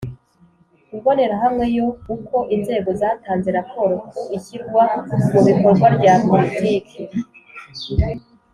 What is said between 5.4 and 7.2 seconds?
bikorwa rya Politiki